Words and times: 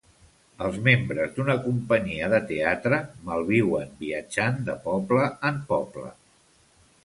Els 0.67 0.77
membres 0.87 1.35
d'una 1.35 1.55
companyia 1.65 2.31
de 2.33 2.39
teatre 2.53 3.01
malviuen 3.29 3.95
viatjant 4.03 4.61
de 4.71 4.79
poble 4.89 5.31
en 5.53 5.65
poble. 5.73 6.11